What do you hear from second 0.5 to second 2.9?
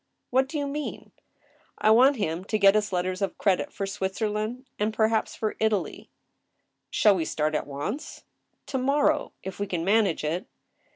you mean?"" I want him to get